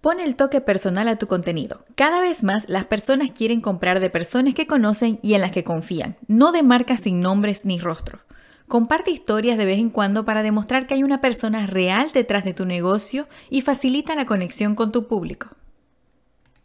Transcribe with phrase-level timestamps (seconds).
[0.00, 1.82] Pone el toque personal a tu contenido.
[1.96, 5.64] Cada vez más las personas quieren comprar de personas que conocen y en las que
[5.64, 8.20] confían, no de marcas sin nombres ni rostros.
[8.68, 12.54] Comparte historias de vez en cuando para demostrar que hay una persona real detrás de
[12.54, 15.48] tu negocio y facilita la conexión con tu público.